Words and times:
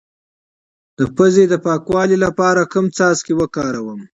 د 0.97 0.99
پوزې 1.15 1.45
د 1.49 1.55
پاکوالي 1.65 2.17
لپاره 2.25 2.69
کوم 2.71 2.85
څاڅکي 2.97 3.33
وکاروم؟ 3.35 4.01